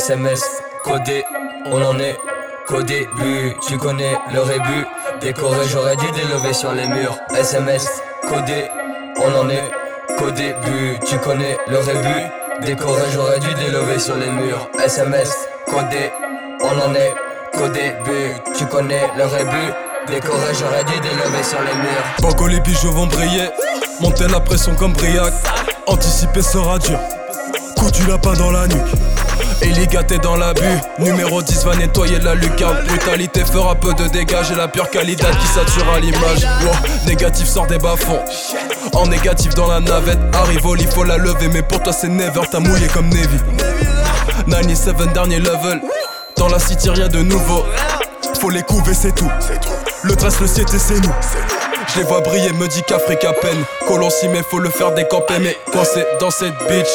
SMS 0.00 0.42
codé, 0.82 1.22
on 1.66 1.82
en 1.82 1.98
est 1.98 2.16
qu'au 2.66 2.82
début. 2.82 3.54
Tu 3.68 3.76
connais 3.76 4.16
le 4.32 4.40
rébut, 4.40 4.86
décoré, 5.20 5.58
j'aurais 5.68 5.94
dû 5.96 6.10
délever 6.12 6.54
sur 6.54 6.72
les 6.72 6.86
murs. 6.86 7.18
SMS 7.38 7.86
codé, 8.26 8.64
on 9.18 9.38
en 9.38 9.50
est 9.50 9.70
qu'au 10.18 10.30
début. 10.30 10.98
Tu 11.06 11.18
connais 11.18 11.58
le 11.68 11.76
rébut, 11.80 12.22
décoré, 12.62 13.02
j'aurais 13.12 13.40
dû 13.40 13.52
délever 13.52 13.98
sur 13.98 14.16
les 14.16 14.30
murs. 14.30 14.70
SMS 14.82 15.30
codé, 15.66 16.10
on 16.62 16.90
en 16.90 16.94
est 16.94 17.12
qu'au 17.52 17.68
début. 17.68 18.32
Tu 18.56 18.64
connais 18.64 19.06
le 19.18 19.26
rébut. 19.26 19.72
Décoré, 20.08 20.54
j'aurais 20.58 20.84
dû 20.84 20.98
délever 21.00 21.42
sur 21.42 21.60
les 21.60 21.74
murs. 21.74 22.04
Banco, 22.22 22.46
les 22.46 22.60
bijoux 22.60 22.90
vont 22.90 23.06
briller. 23.06 23.50
Monter 24.00 24.28
la 24.28 24.40
pression 24.40 24.74
comme 24.76 24.94
Briac. 24.94 25.34
Anticiper 25.86 26.40
sera 26.40 26.78
dur. 26.78 26.98
Coup 27.76 27.90
du 27.90 28.06
lapin 28.06 28.32
dans 28.32 28.50
la 28.50 28.66
nuque. 28.66 29.19
Gâtés 29.90 30.18
dans 30.18 30.36
l'abus. 30.36 30.78
Numéro 31.00 31.42
10 31.42 31.64
va 31.64 31.74
nettoyer 31.74 32.20
la 32.20 32.36
lucarne. 32.36 32.86
Brutalité 32.86 33.44
fera 33.44 33.74
peu 33.74 33.92
de 33.94 34.06
dégâts. 34.06 34.36
J'ai 34.48 34.54
la 34.54 34.68
pure 34.68 34.88
qualité 34.88 35.26
qui 35.40 35.46
sature 35.48 35.92
à 35.92 35.98
l'image. 35.98 36.46
négatif 37.06 37.48
sort 37.48 37.66
des 37.66 37.78
bas-fonds. 37.78 38.20
En 38.92 39.06
négatif 39.08 39.52
dans 39.54 39.66
la 39.66 39.80
navette. 39.80 40.20
Arrive 40.32 40.64
au 40.64 40.76
lit, 40.76 40.86
faut 40.86 41.02
la 41.02 41.16
lever. 41.16 41.48
Mais 41.48 41.62
pour 41.62 41.82
toi, 41.82 41.92
c'est 41.92 42.08
never. 42.08 42.42
T'as 42.48 42.60
mouillé 42.60 42.86
comme 42.86 43.08
Navy. 43.08 43.38
97 44.46 45.12
dernier 45.12 45.40
level. 45.40 45.80
Dans 46.36 46.48
la 46.48 46.60
city, 46.60 46.88
rien 46.88 47.08
de 47.08 47.22
nouveau. 47.22 47.64
Faut 48.40 48.50
les 48.50 48.62
couver, 48.62 48.94
c'est 48.94 49.14
tout. 49.14 49.30
Le 50.04 50.14
dress, 50.14 50.38
le 50.40 50.46
siège, 50.46 50.66
c'est 50.78 51.00
nous. 51.00 51.12
Je 51.92 51.98
les 51.98 52.04
vois 52.04 52.20
briller, 52.20 52.52
me 52.52 52.68
dit 52.68 52.82
qu'Afrique 52.82 53.24
à 53.24 53.32
peine. 53.32 53.64
Colon 53.88 54.10
s'y 54.10 54.28
met, 54.28 54.42
faut 54.42 54.58
le 54.58 54.70
faire 54.70 54.92
décamper. 54.92 55.38
Mais 55.40 55.56
coincé 55.72 56.04
dans 56.20 56.30
cette 56.30 56.56
bitch. 56.68 56.88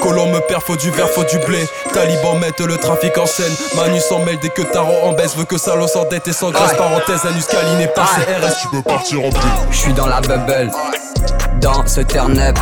Colon 0.00 0.26
me 0.30 0.40
perd, 0.40 0.62
faut 0.62 0.76
du 0.76 0.90
verre, 0.90 1.08
faut 1.08 1.24
du 1.24 1.38
blé. 1.46 1.66
Taliban 1.94 2.34
mettent 2.34 2.60
le 2.60 2.76
trafic 2.76 3.16
en 3.16 3.26
scène. 3.26 3.52
Manu 3.76 3.98
s'en 4.00 4.18
mêle 4.20 4.38
dès 4.40 4.50
que 4.50 4.62
Taro 4.62 4.92
en 5.04 5.12
baisse. 5.12 5.36
Veut 5.36 5.44
que 5.44 5.56
Salo 5.56 5.86
s'endette 5.86 6.28
et 6.28 6.32
sans 6.32 6.50
grâce. 6.50 6.74
Parenthèse, 6.74 7.24
Anus 7.24 7.46
Caliné 7.46 7.86
par 7.88 8.10
CRS. 8.14 8.60
Tu 8.60 8.68
peux 8.68 8.82
partir 8.82 9.24
en 9.24 9.30
plus. 9.30 9.50
Je 9.70 9.76
suis 9.76 9.92
dans 9.94 10.06
la 10.06 10.20
bubble. 10.20 10.70
Dans 11.60 11.86
ce 11.86 12.02
turn-up. 12.02 12.58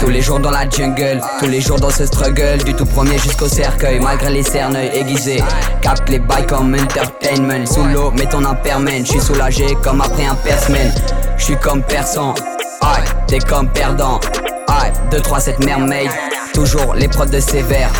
Tous 0.00 0.08
les 0.08 0.20
jours 0.20 0.40
dans 0.40 0.50
la 0.50 0.68
jungle, 0.68 1.20
tous 1.38 1.46
les 1.46 1.60
jours 1.60 1.78
dans 1.78 1.90
ce 1.90 2.06
struggle, 2.06 2.58
du 2.64 2.74
tout 2.74 2.84
premier 2.84 3.18
jusqu'au 3.18 3.48
cercueil, 3.48 4.00
malgré 4.00 4.30
les 4.30 4.42
cerneuils 4.42 4.90
aiguisés. 4.94 5.42
Capte 5.80 6.08
les 6.08 6.18
bails 6.18 6.46
comme 6.46 6.74
entertainment, 6.74 7.66
sous 7.66 7.84
l'eau, 7.84 8.10
mets 8.12 8.26
ton 8.26 8.44
impermen, 8.44 9.04
j'suis 9.04 9.20
soulagé 9.20 9.74
comme 9.82 10.00
après 10.00 10.26
un 10.26 10.34
persman. 10.34 10.92
J'suis 11.36 11.56
comme 11.56 11.82
persan, 11.82 12.34
aïe, 12.82 13.04
t'es 13.26 13.38
comme 13.38 13.68
perdant, 13.68 14.20
aïe, 14.68 14.92
2, 15.10 15.20
3, 15.20 15.40
7 15.40 15.64
mermaid, 15.64 16.10
toujours 16.52 16.94
les 16.94 17.08
prods 17.08 17.26
de 17.26 17.40
sévère. 17.40 17.90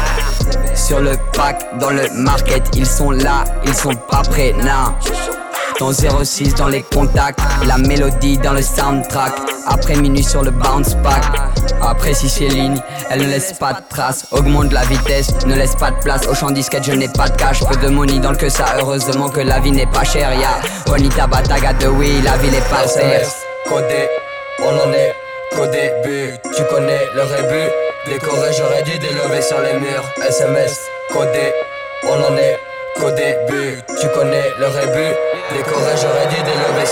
Sur 0.74 1.00
le 1.00 1.12
pack, 1.32 1.78
dans 1.78 1.90
le 1.90 2.08
market, 2.14 2.62
ils 2.74 2.86
sont 2.86 3.10
là, 3.10 3.44
ils 3.66 3.74
sont 3.74 3.94
pas 4.10 4.22
prêts, 4.22 4.52
non. 4.52 4.94
Ton 5.78 5.92
06 5.92 6.54
dans 6.54 6.68
les 6.68 6.82
contacts, 6.82 7.40
la 7.66 7.78
mélodie 7.78 8.38
dans 8.38 8.52
le 8.52 8.62
soundtrack. 8.62 9.32
Après 9.66 9.96
minuit 9.96 10.22
sur 10.22 10.42
le 10.42 10.52
bounce 10.52 10.94
pack. 11.02 11.24
Après 11.82 12.14
si 12.14 12.28
c'est 12.28 12.46
ligne, 12.46 12.80
elle 13.10 13.22
ne 13.22 13.26
laisse 13.26 13.54
pas 13.54 13.72
de 13.72 13.80
traces. 13.88 14.26
Augmente 14.30 14.72
la 14.72 14.82
vitesse, 14.82 15.30
ne 15.46 15.56
laisse 15.56 15.74
pas 15.74 15.90
de 15.90 15.96
place. 15.96 16.28
Au 16.28 16.34
champ 16.34 16.50
disquette, 16.50 16.84
je 16.84 16.92
n'ai 16.92 17.08
pas 17.08 17.28
de 17.28 17.36
cash. 17.36 17.60
Peu 17.64 17.76
de 17.76 17.88
money 17.88 18.20
dans 18.20 18.30
le 18.30 18.36
que 18.36 18.48
ça. 18.48 18.66
Heureusement 18.78 19.28
que 19.28 19.40
la 19.40 19.58
vie 19.58 19.72
n'est 19.72 19.86
pas 19.86 20.04
chère. 20.04 20.32
Ya 20.34 20.60
Bonita 20.86 21.26
Bataga 21.26 21.72
de 21.72 21.88
oui, 21.88 22.20
la 22.22 22.36
ville 22.36 22.54
est 22.54 22.70
pas 22.70 22.86
chère. 22.86 23.26
Codé, 23.68 24.08
on 24.60 24.68
en 24.68 24.92
est 24.92 25.14
qu'au 25.56 25.66
début. 25.66 26.34
Tu 26.56 26.62
connais 26.70 27.00
le 27.14 27.22
rébut. 27.22 27.70
Décoré, 28.06 28.50
j'aurais 28.56 28.82
dû 28.82 28.98
délever 28.98 29.42
sur 29.42 29.58
les 29.60 29.80
murs. 29.80 30.04
SMS, 30.28 30.78
codé, 31.12 31.52
on 32.04 32.32
en 32.32 32.36
est 32.36 32.58
qu'au 33.00 33.10
début. 33.10 33.82
Tu 34.00 34.06
connais 34.14 34.50
le 34.58 34.66
rébut. 34.66 35.13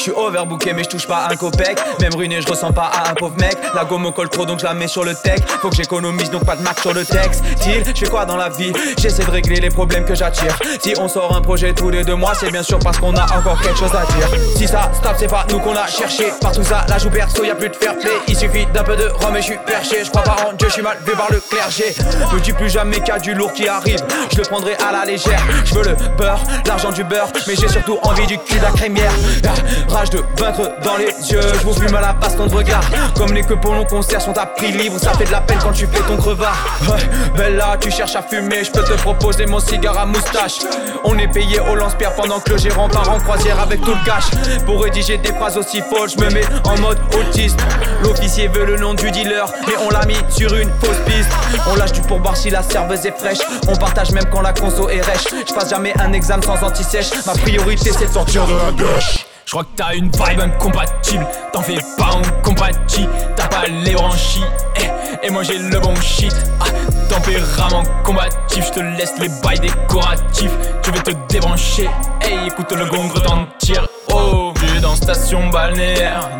Je 0.00 0.04
suis 0.04 0.12
overbooké 0.12 0.72
mais 0.72 0.82
je 0.82 0.88
touche 0.88 1.06
pas 1.06 1.28
un 1.30 1.36
copec. 1.36 1.78
Même 2.00 2.14
ruiné 2.14 2.40
je 2.40 2.48
ressens 2.48 2.72
pas 2.72 2.90
à 2.90 3.10
un 3.10 3.14
pauvre 3.14 3.36
mec. 3.38 3.54
La 3.74 3.84
gomme 3.84 4.04
me 4.04 4.10
colle 4.10 4.30
trop 4.30 4.46
donc 4.46 4.60
je 4.60 4.64
la 4.64 4.72
mets 4.72 4.88
sur 4.88 5.04
le 5.04 5.14
tech. 5.14 5.40
Faut 5.60 5.68
que 5.68 5.76
j'économise 5.76 6.30
donc 6.30 6.46
pas 6.46 6.56
de 6.56 6.62
marque 6.62 6.80
sur 6.80 6.94
le 6.94 7.04
texte. 7.04 7.44
Til, 7.60 7.84
je 7.94 8.06
quoi 8.06 8.24
dans 8.24 8.38
la 8.38 8.48
vie? 8.48 8.72
J'essaie 8.98 9.24
de 9.24 9.30
régler 9.30 9.60
les 9.60 9.68
problèmes 9.68 10.06
que 10.06 10.14
j'attire. 10.14 10.58
Si 10.82 10.94
on 10.98 11.06
sort 11.06 11.36
un 11.36 11.42
projet 11.42 11.74
tous 11.74 11.90
les 11.90 12.02
deux 12.02 12.14
mois 12.14 12.32
C'est 12.34 12.50
bien 12.50 12.62
sûr 12.62 12.78
parce 12.78 12.96
qu'on 12.96 13.14
a 13.14 13.24
encore 13.36 13.60
quelque 13.60 13.78
chose 13.78 13.92
à 13.94 14.06
dire. 14.16 14.40
Si 14.56 14.66
ça 14.66 14.90
stop 14.94 15.16
c'est 15.18 15.28
pas 15.28 15.44
nous 15.50 15.58
qu'on 15.58 15.74
a 15.74 15.86
cherché. 15.86 16.32
Par 16.40 16.52
tout 16.52 16.64
ça 16.64 16.86
la 16.88 16.96
joue 16.96 17.10
perso 17.10 17.44
y 17.44 17.50
a 17.50 17.54
plus 17.54 17.68
de 17.68 17.76
fair 17.76 17.94
play. 17.98 18.10
Il 18.26 18.38
suffit 18.38 18.64
d'un 18.72 18.84
peu 18.84 18.96
de 18.96 19.06
rhum 19.06 19.36
et 19.36 19.42
je 19.42 19.48
suis 19.48 19.58
perché. 19.66 20.02
Je 20.02 20.08
crois 20.08 20.22
pas 20.22 20.36
en 20.48 20.54
Dieu 20.54 20.68
je 20.68 20.72
suis 20.72 20.82
mal 20.82 20.96
vu 21.04 21.12
par 21.12 21.30
le 21.30 21.40
clergé. 21.40 21.94
Me 22.32 22.40
dis 22.40 22.54
plus 22.54 22.70
jamais 22.70 23.00
qu'il 23.00 23.08
y 23.08 23.10
a 23.10 23.18
du 23.18 23.34
lourd 23.34 23.52
qui 23.52 23.68
arrive. 23.68 24.00
Je 24.32 24.38
le 24.38 24.44
prendrai 24.44 24.76
à 24.76 24.92
la 24.92 25.04
légère. 25.04 25.42
Je 25.66 25.74
veux 25.74 25.84
le 25.84 25.94
beurre, 26.16 26.40
l'argent 26.64 26.90
du 26.90 27.04
beurre 27.04 27.28
Mais 27.46 27.54
j'ai 27.54 27.68
surtout 27.68 27.98
envie 28.02 28.26
du 28.26 28.38
cul 28.38 28.56
de 28.58 28.62
la 28.62 28.70
crémière 28.70 29.12
Rage 29.90 30.10
de 30.10 30.22
vaincre 30.38 30.70
dans 30.84 30.96
les 30.96 31.06
yeux, 31.32 31.40
je 31.54 31.66
vous 31.66 31.74
fume 31.74 31.94
à 31.96 32.00
la 32.00 32.12
passe 32.12 32.36
ton 32.36 32.46
regard. 32.46 32.84
Comme 33.16 33.32
les 33.32 33.42
que 33.42 33.54
pour 33.54 33.74
long 33.74 33.84
concert 33.84 34.22
sont 34.22 34.36
à 34.38 34.46
prix 34.46 34.70
libre, 34.70 34.98
ça 35.00 35.12
fait 35.14 35.24
de 35.24 35.32
la 35.32 35.40
peine 35.40 35.58
quand 35.60 35.72
tu 35.72 35.86
fais 35.86 36.00
ton 36.06 36.16
crevard. 36.16 36.56
Ouais, 36.88 37.00
Bella, 37.36 37.76
tu 37.80 37.90
cherches 37.90 38.14
à 38.14 38.22
fumer, 38.22 38.62
je 38.62 38.70
peux 38.70 38.84
te 38.84 38.92
proposer 38.92 39.46
mon 39.46 39.58
cigare 39.58 39.98
à 39.98 40.06
moustache. 40.06 40.58
On 41.02 41.18
est 41.18 41.26
payé 41.26 41.58
au 41.58 41.74
lance-pierre 41.74 42.14
pendant 42.14 42.38
que 42.38 42.50
le 42.50 42.58
gérant 42.58 42.88
part 42.88 43.10
en 43.10 43.18
croisière 43.18 43.58
avec 43.58 43.80
tout 43.80 43.90
le 43.90 44.04
cash. 44.04 44.30
Pour 44.64 44.82
rédiger 44.82 45.18
des 45.18 45.32
phrases 45.32 45.56
aussi 45.56 45.82
folles, 45.82 46.10
je 46.10 46.24
me 46.24 46.30
mets 46.30 46.46
en 46.64 46.78
mode 46.78 46.98
autiste. 47.18 47.58
L'officier 48.04 48.46
veut 48.46 48.64
le 48.64 48.76
nom 48.76 48.94
du 48.94 49.10
dealer, 49.10 49.46
mais 49.66 49.74
on 49.84 49.90
l'a 49.90 50.06
mis 50.06 50.18
sur 50.28 50.54
une 50.54 50.70
fausse 50.80 51.00
piste. 51.04 51.30
On 51.68 51.74
lâche 51.74 51.92
du 51.92 52.00
pourboire 52.02 52.36
si 52.36 52.50
la 52.50 52.62
serveuse 52.62 53.04
est 53.06 53.18
fraîche. 53.18 53.40
On 53.68 53.74
partage 53.74 54.12
même 54.12 54.26
quand 54.30 54.40
la 54.40 54.52
conso 54.52 54.88
est 54.88 55.00
rêche. 55.00 55.26
Je 55.48 55.52
passe 55.52 55.70
jamais 55.70 55.92
un 56.00 56.12
examen 56.12 56.42
sans 56.42 56.62
anti-sèche. 56.62 57.10
Ma 57.26 57.32
priorité 57.32 57.90
c'est 57.92 58.06
de 58.06 58.12
sortir 58.12 58.46
de 58.46 58.54
la 58.54 58.70
gauche. 58.70 59.26
Je 59.50 59.56
crois 59.56 59.64
que 59.64 59.74
t'as 59.74 59.96
une 59.96 60.12
vibe 60.12 60.40
incompatible, 60.42 61.26
t'en 61.52 61.60
fais 61.60 61.74
pas 61.98 62.10
on 62.14 62.42
compatit, 62.42 63.08
t'as 63.34 63.48
pas 63.48 63.66
les 63.66 63.94
branchies, 63.94 64.44
eh, 64.76 65.26
et 65.26 65.30
moi 65.30 65.42
j'ai 65.42 65.58
le 65.58 65.80
bon 65.80 65.92
shit. 65.96 66.32
Ah, 66.60 66.66
tempérament 67.08 67.82
combatif, 68.04 68.66
je 68.68 68.72
te 68.74 68.78
laisse 68.78 69.14
les 69.18 69.28
bails 69.42 69.58
décoratifs, 69.58 70.52
tu 70.84 70.92
veux 70.92 71.02
te 71.02 71.10
débrancher, 71.28 71.90
hey, 72.20 72.46
écoute 72.46 72.70
le 72.70 72.84
gongre 72.84 73.20
t'en 73.22 73.48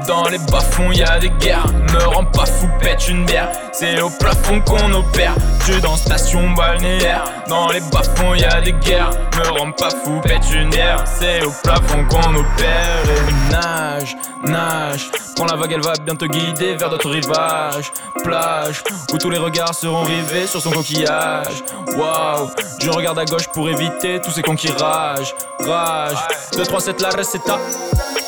dans 0.07 0.29
les 0.29 0.39
bas-fonds 0.39 0.93
y 0.93 1.03
a 1.03 1.19
des 1.19 1.31
guerres, 1.31 1.67
me 1.93 2.05
rends 2.05 2.25
pas 2.25 2.47
fou, 2.47 2.69
pète 2.81 3.09
une 3.09 3.25
bière, 3.25 3.51
c'est 3.73 4.01
au 4.01 4.11
plafond 4.11 4.61
qu'on 4.61 4.93
opère. 4.93 5.35
Tu 5.65 5.81
dans 5.81 5.97
station 5.97 6.51
balnéaire, 6.51 7.25
dans 7.49 7.69
les 7.69 7.81
bas-fonds 7.81 8.35
y 8.35 8.45
a 8.45 8.61
des 8.61 8.73
guerres, 8.73 9.11
me 9.37 9.59
rends 9.59 9.73
pas 9.73 9.91
fou, 9.91 10.21
pète 10.23 10.49
une 10.53 10.71
bière, 10.71 11.03
c'est 11.05 11.45
au 11.45 11.53
plafond 11.63 12.05
qu'on 12.05 12.35
opère. 12.35 13.03
Et 13.07 13.53
nage, 13.53 14.17
nage, 14.45 15.11
quand 15.37 15.47
la 15.47 15.57
vague 15.57 15.73
elle 15.73 15.83
va 15.83 15.95
bien 16.05 16.15
te 16.15 16.27
guider 16.27 16.77
vers 16.77 16.91
d'autres 16.91 17.11
rivages, 17.11 17.93
plage, 18.23 18.85
où 19.13 19.19
tous 19.19 19.31
les 19.31 19.39
regards 19.39 19.75
seront 19.75 20.03
rivés 20.03 20.47
sur 20.47 20.61
son 20.61 20.71
coquillage. 20.71 21.65
Waouh, 21.97 22.51
je 22.81 22.91
regarde 22.91 23.19
à 23.19 23.25
gauche 23.25 23.49
pour 23.53 23.69
éviter 23.69 24.21
tous 24.21 24.31
ces 24.31 24.43
cons 24.43 24.57
qui 24.57 24.71
rage. 24.71 25.35
2, 25.61 26.65
3, 26.65 26.81
7, 26.81 27.01
la 27.01 27.11
recetta. 27.11 27.59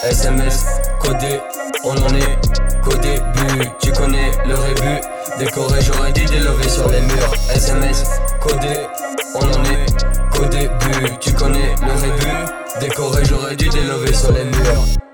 SMS, 0.04 0.64
codé, 0.98 1.38
on 1.84 1.92
en 1.92 2.14
est 2.16 2.38
qu'au 2.82 2.96
début. 2.96 3.70
Tu 3.80 3.92
connais 3.92 4.32
le 4.44 4.54
rébut, 4.56 5.00
décoré, 5.38 5.80
j'aurais 5.80 6.12
dû 6.12 6.24
délever 6.24 6.68
sur 6.68 6.88
les 6.88 7.00
murs. 7.02 7.32
SMS, 7.54 8.04
codé, 8.40 8.80
on 9.36 9.44
en 9.44 9.64
est 9.64 9.86
qu'au 10.32 10.44
début. 10.46 11.16
Tu 11.20 11.32
connais 11.34 11.74
le 11.86 11.92
rébut, 11.92 12.36
décoré, 12.80 13.24
j'aurais 13.24 13.54
dû 13.54 13.68
délever 13.68 14.12
sur 14.12 14.32
les 14.32 14.44
murs. 14.44 15.11